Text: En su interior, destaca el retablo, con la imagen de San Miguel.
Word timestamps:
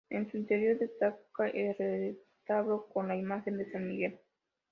En 0.09 0.31
su 0.31 0.37
interior, 0.37 0.79
destaca 0.79 1.47
el 1.53 1.75
retablo, 1.77 2.87
con 2.91 3.07
la 3.07 3.15
imagen 3.15 3.59
de 3.59 3.69
San 3.71 3.87
Miguel. 3.87 4.19